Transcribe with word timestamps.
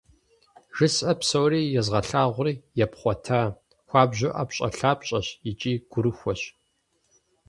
ЖысӀэ 0.75 1.13
псори, 1.19 1.61
езгъэлъагъури 1.79 2.61
епхъуатэ, 2.83 3.41
хуабжьу 3.87 4.33
ӏэпщӏэлъапщӏэщ 4.35 5.27
икӏи 5.49 5.73
гурыхуэщ. 5.91 6.41